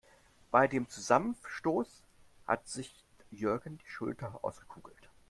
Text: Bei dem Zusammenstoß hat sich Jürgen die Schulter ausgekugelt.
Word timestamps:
Bei 0.49 0.67
dem 0.67 0.89
Zusammenstoß 0.89 2.01
hat 2.47 2.67
sich 2.67 3.05
Jürgen 3.29 3.77
die 3.77 3.87
Schulter 3.87 4.39
ausgekugelt. 4.43 5.11